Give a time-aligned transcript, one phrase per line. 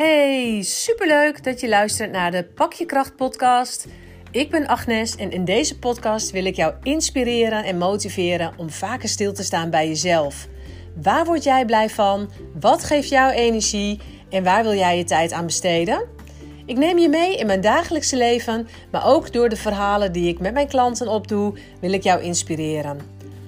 [0.00, 3.86] Hey, superleuk dat je luistert naar de Pak je Kracht podcast.
[4.30, 9.08] Ik ben Agnes en in deze podcast wil ik jou inspireren en motiveren om vaker
[9.08, 10.48] stil te staan bij jezelf.
[11.02, 12.30] Waar word jij blij van?
[12.60, 14.00] Wat geeft jou energie?
[14.30, 16.06] En waar wil jij je tijd aan besteden?
[16.66, 20.38] Ik neem je mee in mijn dagelijkse leven, maar ook door de verhalen die ik
[20.38, 22.98] met mijn klanten opdoe, wil ik jou inspireren.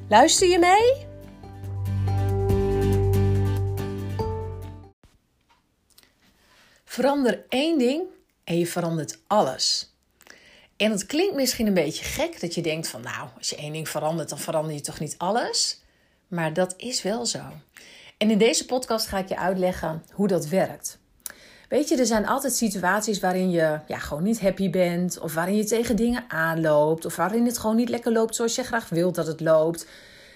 [0.08, 1.11] Luister je mee?
[6.92, 8.02] Verander één ding
[8.44, 9.94] en je verandert alles.
[10.76, 13.72] En het klinkt misschien een beetje gek dat je denkt van nou, als je één
[13.72, 15.82] ding verandert, dan verander je toch niet alles?
[16.28, 17.40] Maar dat is wel zo.
[18.18, 20.98] En in deze podcast ga ik je uitleggen hoe dat werkt.
[21.68, 25.56] Weet je, er zijn altijd situaties waarin je ja, gewoon niet happy bent, of waarin
[25.56, 29.14] je tegen dingen aanloopt, of waarin het gewoon niet lekker loopt zoals je graag wilt
[29.14, 29.86] dat het loopt.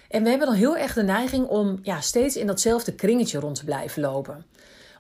[0.09, 3.57] En we hebben dan heel erg de neiging om ja, steeds in datzelfde kringetje rond
[3.57, 4.45] te blijven lopen.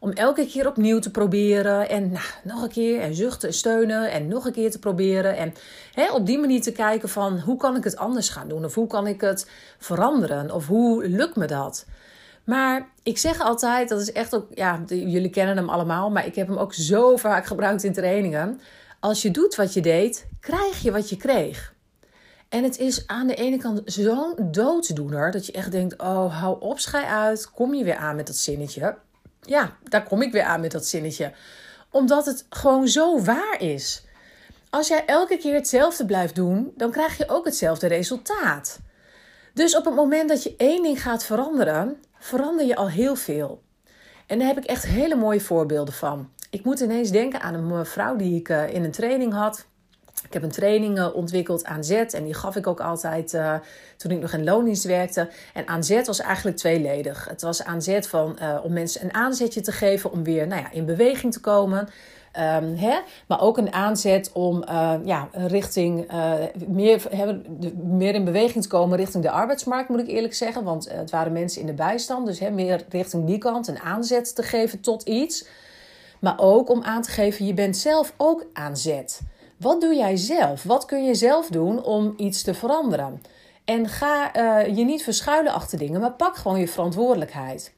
[0.00, 4.10] Om elke keer opnieuw te proberen en nou, nog een keer en zuchten en steunen
[4.10, 5.36] en nog een keer te proberen.
[5.36, 5.54] En
[5.92, 8.74] hè, op die manier te kijken van hoe kan ik het anders gaan doen of
[8.74, 11.86] hoe kan ik het veranderen of hoe lukt me dat.
[12.44, 16.34] Maar ik zeg altijd, dat is echt ook, ja, jullie kennen hem allemaal, maar ik
[16.34, 18.60] heb hem ook zo vaak gebruikt in trainingen.
[19.00, 21.74] Als je doet wat je deed, krijg je wat je kreeg.
[22.48, 26.60] En het is aan de ene kant zo'n dooddoener dat je echt denkt: oh, hou
[26.60, 28.96] op, schij uit, kom je weer aan met dat zinnetje
[29.46, 31.32] ja, daar kom ik weer aan met dat zinnetje.
[31.90, 34.04] Omdat het gewoon zo waar is.
[34.70, 38.78] Als jij elke keer hetzelfde blijft doen, dan krijg je ook hetzelfde resultaat.
[39.54, 43.62] Dus op het moment dat je één ding gaat veranderen, verander je al heel veel.
[44.26, 46.30] En daar heb ik echt hele mooie voorbeelden van.
[46.50, 49.66] Ik moet ineens denken aan een mevrouw die ik eh, in een training had.
[50.24, 53.54] Ik heb een training uh, ontwikkeld aan Z en die gaf ik ook altijd uh,
[53.96, 55.28] toen ik nog in loondienst werkte.
[55.54, 57.28] En aan Z was eigenlijk tweeledig.
[57.28, 60.60] Het was aan Z van, uh, om mensen een aanzetje te geven om weer nou
[60.60, 61.78] ja, in beweging te komen.
[61.78, 62.98] Um, hè?
[63.26, 64.64] Maar ook een aanzet om
[65.04, 66.10] ja, richting
[66.66, 67.02] meer,
[67.74, 70.64] meer in beweging te komen richting de arbeidsmarkt, moet ik eerlijk zeggen.
[70.64, 72.26] Want het waren mensen in de bijstand.
[72.26, 75.46] Dus hè, meer richting die kant een aanzet te geven tot iets.
[76.20, 79.20] Maar ook om aan te geven, je bent zelf ook aan zet.
[79.56, 80.62] Wat doe jij zelf?
[80.62, 83.22] Wat kun je zelf doen om iets te veranderen?
[83.64, 87.74] En ga uh, je niet verschuilen achter dingen, maar pak gewoon je verantwoordelijkheid.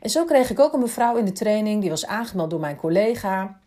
[0.00, 2.76] En zo kreeg ik ook een mevrouw in de training, die was aangemeld door mijn
[2.76, 3.60] collega.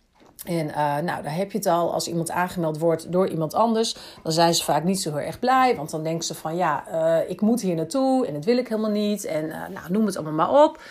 [0.45, 1.93] En uh, nou, daar heb je het al.
[1.93, 5.39] Als iemand aangemeld wordt door iemand anders, dan zijn ze vaak niet zo heel erg
[5.39, 5.75] blij.
[5.75, 8.67] Want dan denken ze van ja, uh, ik moet hier naartoe en dat wil ik
[8.67, 9.25] helemaal niet.
[9.25, 10.81] En nou, noem het allemaal maar op.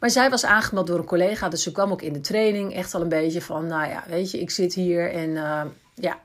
[0.00, 2.94] Maar zij was aangemeld door een collega, dus ze kwam ook in de training echt
[2.94, 5.36] al een beetje van, nou ja, weet je, ik zit hier en
[5.96, 6.18] ja.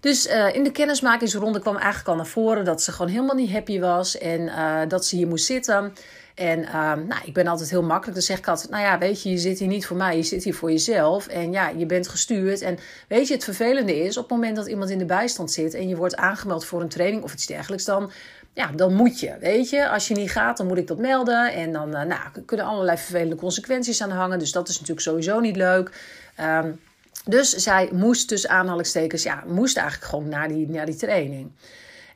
[0.00, 3.50] Dus uh, in de kennismakingsronde kwam eigenlijk al naar voren dat ze gewoon helemaal niet
[3.50, 5.92] happy was en uh, dat ze hier moest zitten.
[6.34, 8.14] En uh, nou, ik ben altijd heel makkelijk.
[8.14, 10.22] Dan zeg ik altijd, nou ja, weet je, je zit hier niet voor mij, je
[10.22, 11.26] zit hier voor jezelf.
[11.26, 12.60] En ja, je bent gestuurd.
[12.60, 12.78] En
[13.08, 15.88] weet je, het vervelende is, op het moment dat iemand in de bijstand zit en
[15.88, 18.10] je wordt aangemeld voor een training of iets dergelijks, dan,
[18.52, 19.88] ja, dan moet je, weet je.
[19.88, 21.52] Als je niet gaat, dan moet ik dat melden.
[21.52, 22.14] En dan nou,
[22.46, 24.38] kunnen allerlei vervelende consequenties aan hangen.
[24.38, 25.90] Dus dat is natuurlijk sowieso niet leuk.
[26.40, 26.80] Um,
[27.28, 31.50] dus zij moest dus aanhalingstekens, ja, moest eigenlijk gewoon naar die, naar die training.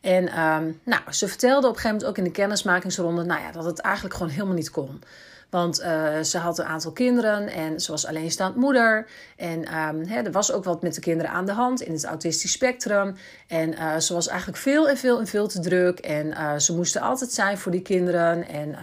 [0.00, 3.52] En um, nou, ze vertelde op een gegeven moment ook in de kennismakingsronde, nou ja,
[3.52, 5.02] dat het eigenlijk gewoon helemaal niet kon.
[5.50, 9.06] Want uh, ze had een aantal kinderen en ze was alleenstaand moeder.
[9.36, 12.04] En um, hè, er was ook wat met de kinderen aan de hand in het
[12.04, 13.16] autistisch spectrum.
[13.46, 15.98] En uh, ze was eigenlijk veel en veel en veel te druk.
[15.98, 18.48] En uh, ze moesten altijd zijn voor die kinderen.
[18.48, 18.76] En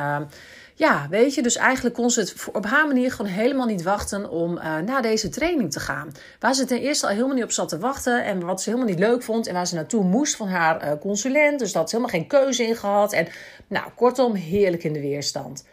[0.79, 4.29] ja, weet je, dus eigenlijk kon ze het op haar manier gewoon helemaal niet wachten
[4.29, 6.11] om uh, naar deze training te gaan.
[6.39, 8.91] Waar ze ten eerste al helemaal niet op zat te wachten en wat ze helemaal
[8.91, 11.59] niet leuk vond en waar ze naartoe moest van haar uh, consulent.
[11.59, 13.13] Dus daar had ze helemaal geen keuze in gehad.
[13.13, 13.27] En
[13.67, 15.63] nou, kortom, heerlijk in de weerstand.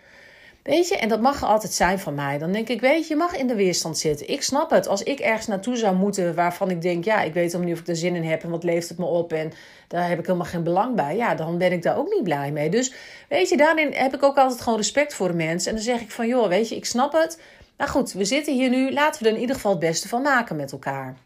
[0.66, 2.38] Weet je, en dat mag altijd zijn van mij.
[2.38, 4.28] Dan denk ik, weet je, je mag in de weerstand zitten.
[4.28, 4.88] Ik snap het.
[4.88, 7.80] Als ik ergens naartoe zou moeten waarvan ik denk, ja, ik weet helemaal niet of
[7.80, 9.52] ik er zin in heb en wat leeft het me op en
[9.88, 11.16] daar heb ik helemaal geen belang bij.
[11.16, 12.70] Ja, dan ben ik daar ook niet blij mee.
[12.70, 12.92] Dus
[13.28, 15.70] weet je, daarin heb ik ook altijd gewoon respect voor de mensen.
[15.70, 17.40] En dan zeg ik van, joh, weet je, ik snap het.
[17.76, 18.92] Maar goed, we zitten hier nu.
[18.92, 21.16] Laten we er in ieder geval het beste van maken met elkaar.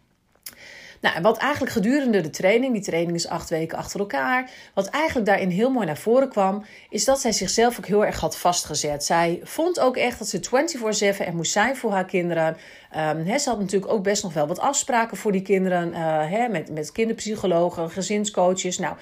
[1.01, 5.27] Nou, wat eigenlijk gedurende de training, die training is acht weken achter elkaar, wat eigenlijk
[5.27, 9.05] daarin heel mooi naar voren kwam, is dat zij zichzelf ook heel erg had vastgezet.
[9.05, 12.57] Zij vond ook echt dat ze 24-7 er moest zijn voor haar kinderen.
[12.97, 16.71] Um, ze had natuurlijk ook best nog wel wat afspraken voor die kinderen, uh, met,
[16.71, 18.97] met kinderpsychologen, gezinscoaches, nou,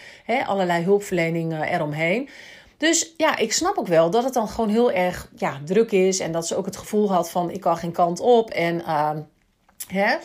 [0.47, 2.29] allerlei hulpverlening eromheen.
[2.77, 6.21] Dus ja, ik snap ook wel dat het dan gewoon heel erg ja, druk is.
[6.21, 8.51] En dat ze ook het gevoel had van ik kan geen kant op.
[8.51, 9.11] En uh,
[9.87, 10.17] hè.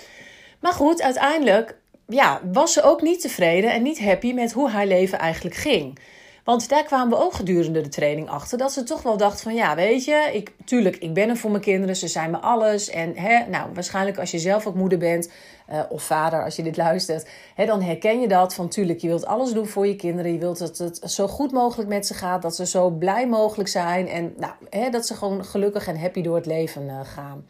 [0.64, 1.78] Maar goed, uiteindelijk
[2.08, 6.00] ja, was ze ook niet tevreden en niet happy met hoe haar leven eigenlijk ging.
[6.44, 8.58] Want daar kwamen we ook gedurende de training achter.
[8.58, 11.52] Dat ze toch wel dacht van ja, weet je, ik, tuurlijk, ik ben er voor
[11.52, 11.96] mijn kinderen.
[11.96, 12.90] Ze zijn me alles.
[12.90, 15.32] En hè, nou, waarschijnlijk als je zelf ook moeder bent.
[15.70, 17.30] Uh, of vader, als je dit luistert.
[17.56, 20.34] Hè, dan herken je dat van tuurlijk, je wilt alles doen voor je kinderen.
[20.34, 22.42] Je wilt dat het zo goed mogelijk met ze gaat.
[22.42, 24.08] Dat ze zo blij mogelijk zijn.
[24.08, 27.46] En nou, hè, dat ze gewoon gelukkig en happy door het leven uh, gaan.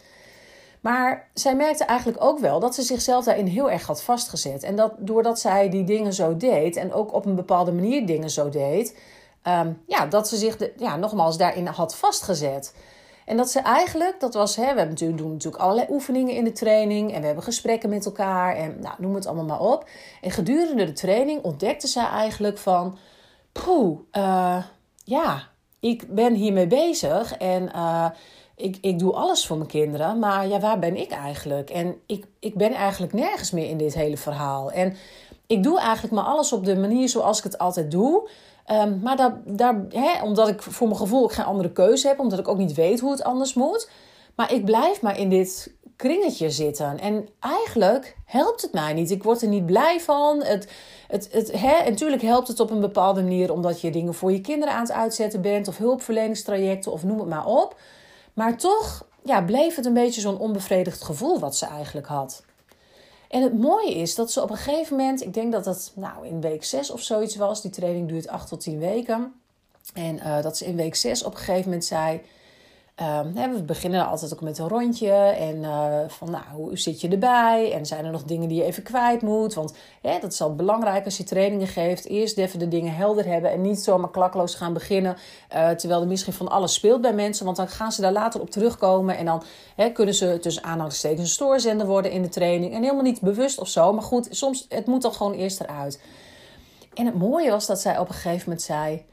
[0.83, 4.63] Maar zij merkte eigenlijk ook wel dat ze zichzelf daarin heel erg had vastgezet.
[4.63, 8.29] En dat doordat zij die dingen zo deed en ook op een bepaalde manier dingen
[8.29, 8.97] zo deed,
[9.47, 12.75] um, ja, dat ze zich de, ja, nogmaals daarin had vastgezet.
[13.25, 16.43] En dat ze eigenlijk, dat was, hè, we hebben natuurlijk, doen natuurlijk allerlei oefeningen in
[16.43, 19.89] de training en we hebben gesprekken met elkaar en nou, noem het allemaal maar op.
[20.21, 22.97] En gedurende de training ontdekte zij eigenlijk van,
[23.51, 24.63] poeh, uh,
[25.03, 25.47] ja,
[25.79, 28.09] ik ben hiermee bezig en uh,
[28.55, 31.69] ik, ik doe alles voor mijn kinderen, maar ja, waar ben ik eigenlijk?
[31.69, 34.71] En ik, ik ben eigenlijk nergens meer in dit hele verhaal.
[34.71, 34.95] En
[35.47, 38.29] ik doe eigenlijk maar alles op de manier zoals ik het altijd doe.
[38.71, 42.39] Um, maar daar, daar, hè, omdat ik voor mijn gevoel geen andere keuze heb, omdat
[42.39, 43.89] ik ook niet weet hoe het anders moet.
[44.35, 46.99] Maar ik blijf maar in dit kringetje zitten.
[46.99, 49.11] En eigenlijk helpt het mij niet.
[49.11, 50.43] Ik word er niet blij van.
[50.43, 50.71] Het,
[51.07, 54.31] het, het, hè, en natuurlijk helpt het op een bepaalde manier omdat je dingen voor
[54.31, 57.75] je kinderen aan het uitzetten bent, of hulpverleningstrajecten, of noem het maar op.
[58.33, 62.43] Maar toch ja, bleef het een beetje zo'n onbevredigd gevoel wat ze eigenlijk had.
[63.29, 66.27] En het mooie is dat ze op een gegeven moment, ik denk dat dat nou,
[66.27, 69.33] in week 6 of zoiets was, die training duurt 8 tot 10 weken.
[69.93, 72.21] En uh, dat ze in week 6 op een gegeven moment zei:
[73.01, 75.11] Um, we beginnen altijd ook met een rondje.
[75.13, 77.71] En uh, van, nou, hoe zit je erbij?
[77.73, 79.53] En zijn er nog dingen die je even kwijt moet?
[79.53, 82.05] Want dat is al belangrijk als je trainingen geeft.
[82.05, 83.51] Eerst even de dingen helder hebben.
[83.51, 85.17] En niet zomaar klakloos gaan beginnen.
[85.55, 87.45] Uh, terwijl er misschien van alles speelt bij mensen.
[87.45, 89.17] Want dan gaan ze daar later op terugkomen.
[89.17, 89.43] En dan
[89.93, 92.73] kunnen ze tussen aanhalingstekens een stoorzender worden in de training.
[92.73, 93.93] En helemaal niet bewust of zo.
[93.93, 96.01] Maar goed, soms, het moet dan gewoon eerst eruit.
[96.93, 99.05] En het mooie was dat zij op een gegeven moment zei...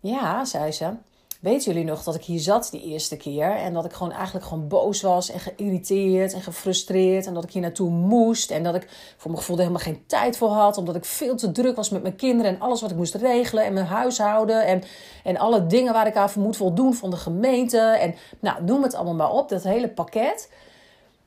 [0.00, 0.90] Ja, zei ze
[1.40, 3.50] Weten jullie nog dat ik hier zat die eerste keer?
[3.50, 7.26] En dat ik gewoon eigenlijk gewoon boos was en geïrriteerd en gefrustreerd.
[7.26, 8.50] En dat ik hier naartoe moest.
[8.50, 10.76] En dat ik voor mijn gevoel er helemaal geen tijd voor had.
[10.76, 13.64] Omdat ik veel te druk was met mijn kinderen en alles wat ik moest regelen.
[13.64, 14.82] En mijn huishouden en,
[15.24, 17.78] en alle dingen waar ik aan moet voldoen van de gemeente.
[17.78, 20.50] En nou noem het allemaal maar op, dat hele pakket.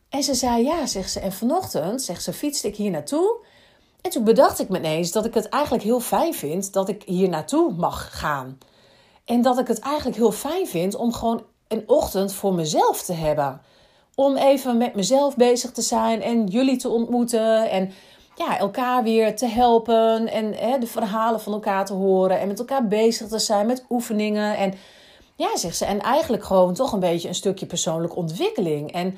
[0.10, 3.36] En ze zei ja, zegt ze, en vanochtend, zegt ze, fietste ik hier naartoe.
[4.02, 7.04] En toen bedacht ik me ineens dat ik het eigenlijk heel fijn vind dat ik
[7.04, 8.58] hier naartoe mag gaan.
[9.26, 13.14] En dat ik het eigenlijk heel fijn vind om gewoon een ochtend voor mezelf te
[13.14, 13.62] hebben.
[14.16, 17.70] Om even met mezelf bezig te zijn en jullie te ontmoeten.
[17.70, 17.92] En
[18.36, 20.28] ja, elkaar weer te helpen.
[20.28, 22.40] En hè, de verhalen van elkaar te horen.
[22.40, 24.58] En met elkaar bezig te zijn met oefeningen.
[24.58, 24.74] En
[25.36, 25.86] ja, zegt ze.
[25.86, 28.92] En eigenlijk gewoon toch een beetje een stukje persoonlijke ontwikkeling.
[28.92, 29.18] En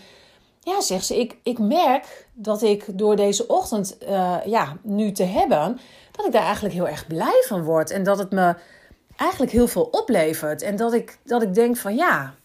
[0.59, 1.19] ja, zegt ze.
[1.19, 5.79] Ik, ik merk dat ik door deze ochtend uh, ja, nu te hebben.
[6.11, 7.91] Dat ik daar eigenlijk heel erg blij van word.
[7.91, 8.55] En dat het me
[9.15, 10.61] eigenlijk heel veel oplevert.
[10.61, 12.35] En dat ik, dat ik denk van ja.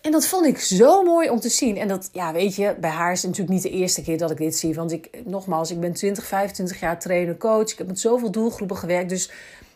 [0.00, 1.76] En dat vond ik zo mooi om te zien.
[1.76, 4.30] En dat, ja, weet je, bij haar is het natuurlijk niet de eerste keer dat
[4.30, 4.74] ik dit zie.
[4.74, 7.70] Want ik, nogmaals, ik ben 20, 25 jaar trainer, coach.
[7.70, 9.08] Ik heb met zoveel doelgroepen gewerkt.
[9.08, 9.30] Dus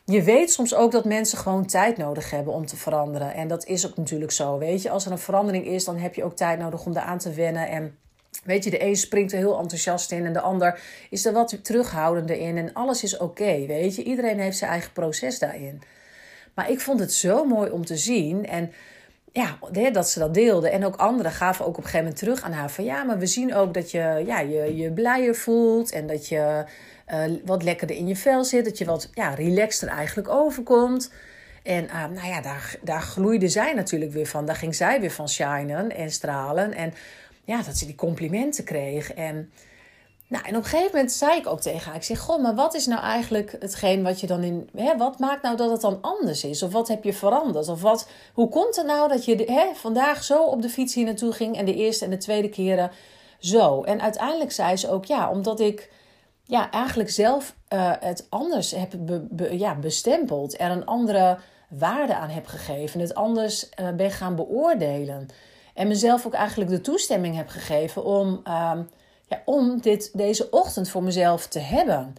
[0.04, 3.34] je weet soms ook dat mensen gewoon tijd nodig hebben om te veranderen.
[3.34, 4.58] En dat is ook natuurlijk zo.
[4.58, 7.18] Weet je, als er een verandering is, dan heb je ook tijd nodig om eraan
[7.18, 7.68] te wennen.
[7.68, 7.98] En
[8.44, 10.80] Weet je, de een springt er heel enthousiast in en de ander
[11.10, 12.56] is er wat terughoudender in.
[12.58, 14.02] En alles is oké, weet je.
[14.02, 15.82] Iedereen heeft zijn eigen proces daarin.
[16.54, 18.46] Maar ik vond het zo mooi om te zien.
[18.46, 18.72] En
[19.32, 19.58] ja,
[19.92, 20.70] dat ze dat deelde.
[20.70, 22.70] En ook anderen gaven ook op een gegeven moment terug aan haar.
[22.70, 25.92] Van ja, maar we zien ook dat je ja, je, je blijer voelt.
[25.92, 26.64] En dat je
[27.08, 28.64] uh, wat lekkerder in je vel zit.
[28.64, 31.12] Dat je wat ja, relaxter eigenlijk overkomt.
[31.62, 34.44] En uh, nou ja, daar, daar gloeide zij natuurlijk weer van.
[34.44, 36.72] Daar ging zij weer van shinen en stralen.
[36.72, 36.92] En
[37.44, 39.12] ja, dat ze die complimenten kreeg.
[39.12, 39.52] En,
[40.28, 42.54] nou, en op een gegeven moment zei ik ook tegen haar: Ik zeg, Goh, maar
[42.54, 44.68] wat is nou eigenlijk hetgeen wat je dan in.
[44.76, 46.62] Hè, wat maakt nou dat het dan anders is?
[46.62, 47.68] Of wat heb je veranderd?
[47.68, 51.04] Of wat, hoe komt het nou dat je hè, vandaag zo op de fiets hier
[51.04, 52.90] naartoe ging en de eerste en de tweede keren
[53.38, 53.82] zo?
[53.82, 55.90] En uiteindelijk zei ze ook: Ja, omdat ik
[56.50, 58.94] ja, eigenlijk zelf uh, het anders heb
[59.50, 60.61] ja, bestempeld.
[60.61, 63.00] Er een andere waarde aan heb gegeven.
[63.00, 65.28] Het anders uh, ben gaan beoordelen.
[65.80, 68.72] En mezelf ook eigenlijk de toestemming heb gegeven om, uh,
[69.28, 72.14] ja, om dit, deze ochtend voor mezelf te hebben.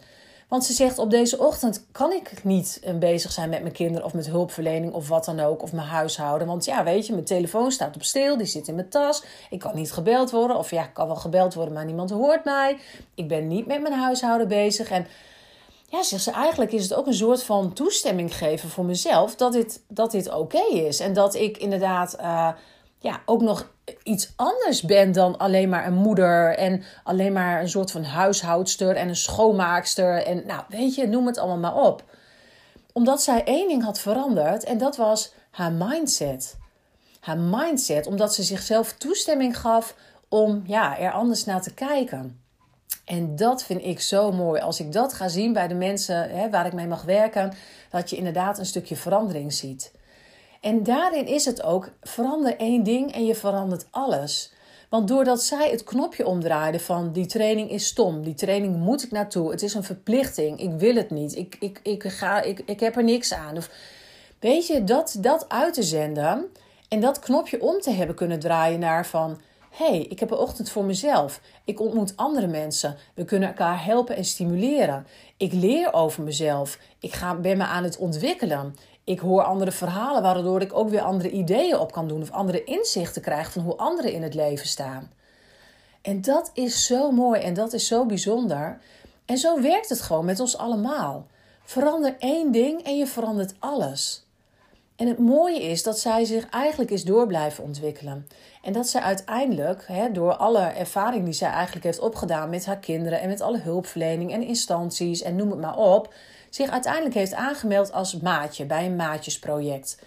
[0.47, 4.05] Want ze zegt: op deze ochtend kan ik niet eh, bezig zijn met mijn kinderen
[4.05, 6.47] of met hulpverlening of wat dan ook, of mijn huishouden.
[6.47, 9.23] Want ja, weet je, mijn telefoon staat op stil, die zit in mijn tas.
[9.49, 12.43] Ik kan niet gebeld worden, of ja, ik kan wel gebeld worden, maar niemand hoort
[12.43, 12.77] mij.
[13.15, 14.89] Ik ben niet met mijn huishouden bezig.
[14.89, 15.07] En
[15.87, 19.51] ja, zegt ze, eigenlijk is het ook een soort van toestemming geven voor mezelf dat
[19.51, 20.99] dit, dat dit oké is.
[20.99, 22.15] En dat ik inderdaad.
[22.19, 22.49] Uh,
[23.01, 23.71] ja, ook nog
[24.03, 28.95] iets anders ben dan alleen maar een moeder en alleen maar een soort van huishoudster
[28.95, 30.25] en een schoonmaakster.
[30.25, 32.03] En nou, weet je, noem het allemaal maar op.
[32.93, 36.57] Omdat zij één ding had veranderd en dat was haar mindset.
[37.19, 39.95] Haar mindset, omdat ze zichzelf toestemming gaf
[40.29, 42.41] om ja, er anders naar te kijken.
[43.05, 44.61] En dat vind ik zo mooi.
[44.61, 47.53] Als ik dat ga zien bij de mensen hè, waar ik mee mag werken,
[47.89, 49.91] dat je inderdaad een stukje verandering ziet.
[50.61, 54.53] En daarin is het ook: verander één ding en je verandert alles.
[54.89, 59.11] Want doordat zij het knopje omdraaide van die training is stom, die training moet ik
[59.11, 62.79] naartoe, het is een verplichting, ik wil het niet, ik, ik, ik, ga, ik, ik
[62.79, 63.57] heb er niks aan.
[63.57, 63.69] Of,
[64.39, 66.51] weet je, dat, dat uit te zenden
[66.87, 69.41] en dat knopje om te hebben kunnen draaien naar van
[69.71, 71.41] hey, ik heb een ochtend voor mezelf.
[71.65, 72.97] Ik ontmoet andere mensen.
[73.13, 75.07] We kunnen elkaar helpen en stimuleren.
[75.37, 76.77] Ik leer over mezelf.
[76.99, 78.75] Ik ga, ben me aan het ontwikkelen.
[79.03, 82.63] Ik hoor andere verhalen, waardoor ik ook weer andere ideeën op kan doen of andere
[82.63, 85.11] inzichten krijg van hoe anderen in het leven staan.
[86.01, 88.81] En dat is zo mooi en dat is zo bijzonder.
[89.25, 91.27] En zo werkt het gewoon met ons allemaal.
[91.63, 94.25] Verander één ding en je verandert alles.
[94.95, 98.27] En het mooie is dat zij zich eigenlijk is door blijven ontwikkelen.
[98.61, 102.77] En dat zij uiteindelijk, hè, door alle ervaring die zij eigenlijk heeft opgedaan met haar
[102.79, 106.13] kinderen en met alle hulpverlening en instanties en noem het maar op,
[106.51, 109.97] zich uiteindelijk heeft aangemeld als maatje bij een maatjesproject.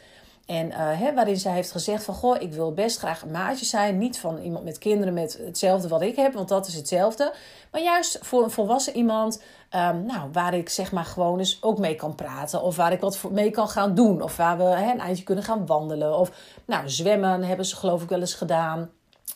[0.46, 3.98] En hè, waarin zij heeft gezegd van, goh, ik wil best graag een maatje zijn.
[3.98, 7.34] Niet van iemand met kinderen met hetzelfde wat ik heb, want dat is hetzelfde.
[7.70, 9.42] Maar juist voor een volwassen iemand,
[9.74, 12.62] um, nou, waar ik zeg maar gewoon eens ook mee kan praten.
[12.62, 14.22] Of waar ik wat mee kan gaan doen.
[14.22, 16.18] Of waar we hè, een eindje kunnen gaan wandelen.
[16.18, 16.30] Of
[16.64, 18.90] nou, zwemmen hebben ze geloof ik wel eens gedaan.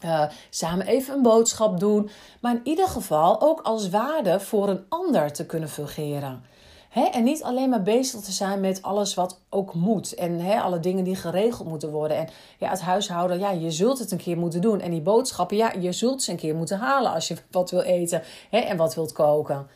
[0.05, 2.11] Uh, samen even een boodschap doen.
[2.41, 6.57] Maar in ieder geval ook als waarde voor een ander te kunnen fungeren
[6.93, 10.15] en niet alleen maar bezig te zijn met alles wat ook moet.
[10.15, 12.17] En alle dingen die geregeld moeten worden.
[12.17, 12.29] En
[12.59, 14.81] ja, het huishouden, ja, je zult het een keer moeten doen.
[14.81, 17.81] En die boodschappen, ja, je zult ze een keer moeten halen als je wat wil
[17.81, 19.67] eten en wat wilt koken.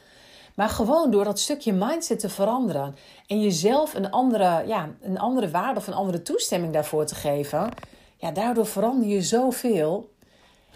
[0.54, 2.96] Maar gewoon door dat stukje mindset te veranderen.
[3.26, 7.68] En jezelf een andere, ja, een andere waarde of een andere toestemming daarvoor te geven.
[8.16, 10.11] Ja, daardoor verander je zoveel.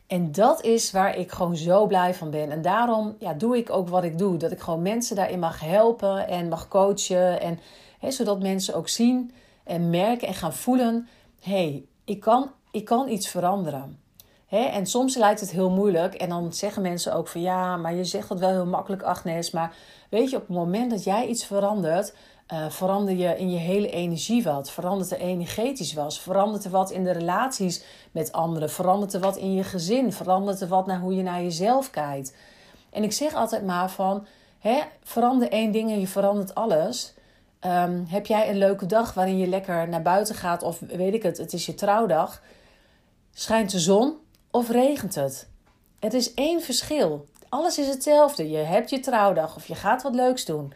[0.07, 2.51] En dat is waar ik gewoon zo blij van ben.
[2.51, 4.37] En daarom ja, doe ik ook wat ik doe.
[4.37, 7.41] Dat ik gewoon mensen daarin mag helpen en mag coachen.
[7.41, 7.59] En,
[7.99, 9.33] hè, zodat mensen ook zien
[9.65, 11.09] en merken en gaan voelen:
[11.41, 13.99] hé, hey, ik, kan, ik kan iets veranderen.
[14.47, 14.65] Hè?
[14.65, 16.15] En soms lijkt het heel moeilijk.
[16.15, 19.51] En dan zeggen mensen ook van ja, maar je zegt dat wel heel makkelijk, Agnes.
[19.51, 19.75] Maar
[20.11, 22.15] weet je, op het moment dat jij iets verandert,
[22.53, 24.71] uh, verander je in je hele energie wat?
[24.71, 26.19] Verandert er energetisch wat?
[26.19, 28.71] Verandert er wat in de relaties met anderen?
[28.71, 30.13] Verandert er wat in je gezin?
[30.13, 32.35] Verandert er wat naar hoe je naar jezelf kijkt?
[32.91, 34.27] En ik zeg altijd maar van,
[34.59, 37.15] hè, verander één ding en je verandert alles.
[37.61, 41.23] Um, heb jij een leuke dag waarin je lekker naar buiten gaat of weet ik
[41.23, 42.43] het, het is je trouwdag.
[43.35, 44.17] Schijnt de zon
[44.51, 45.49] of regent het?
[46.01, 47.27] Het is één verschil.
[47.49, 48.51] Alles is hetzelfde.
[48.51, 50.73] Je hebt je trouwdag of je gaat wat leuks doen.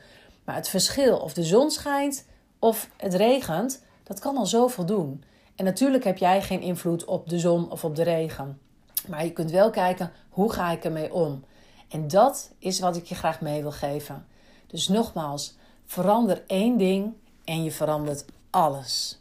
[0.51, 2.27] Maar het verschil of de zon schijnt
[2.59, 5.25] of het regent, dat kan al zoveel doen.
[5.55, 8.61] En natuurlijk heb jij geen invloed op de zon of op de regen.
[9.07, 11.45] Maar je kunt wel kijken, hoe ga ik ermee om?
[11.89, 14.27] En dat is wat ik je graag mee wil geven.
[14.67, 17.15] Dus nogmaals, verander één ding
[17.45, 19.20] en je verandert alles.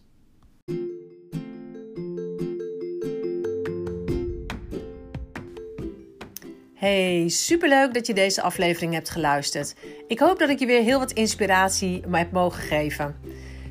[6.79, 9.75] Hey, superleuk dat je deze aflevering hebt geluisterd.
[10.07, 13.15] Ik hoop dat ik je weer heel wat inspiratie heb mogen geven.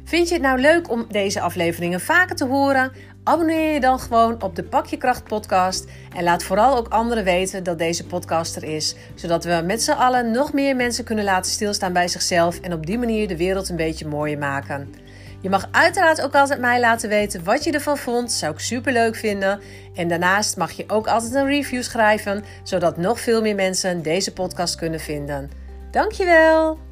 [0.05, 2.93] Vind je het nou leuk om deze afleveringen vaker te horen?
[3.25, 5.87] Abonneer je dan gewoon op de Pak je Kracht podcast
[6.17, 9.91] en laat vooral ook anderen weten dat deze podcast er is, zodat we met z'n
[9.91, 13.69] allen nog meer mensen kunnen laten stilstaan bij zichzelf en op die manier de wereld
[13.69, 14.95] een beetje mooier maken.
[15.40, 18.33] Je mag uiteraard ook altijd mij laten weten wat je ervan vond.
[18.33, 19.61] Zou ik super leuk vinden.
[19.95, 24.33] En daarnaast mag je ook altijd een review schrijven, zodat nog veel meer mensen deze
[24.33, 25.50] podcast kunnen vinden.
[25.90, 26.88] Dankjewel!